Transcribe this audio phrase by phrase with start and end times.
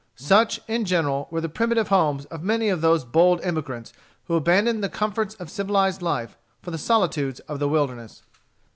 [0.15, 3.93] Such, in general, were the primitive homes of many of those bold emigrants
[4.25, 8.23] who abandoned the comforts of civilized life for the solitudes of the wilderness.